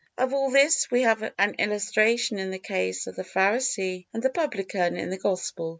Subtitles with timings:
[0.17, 4.31] Of all this we have an illustration in the case of the Pharisee and the
[4.31, 5.69] Publican in the Gospel.